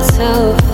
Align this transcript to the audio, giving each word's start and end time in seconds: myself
myself 0.00 0.69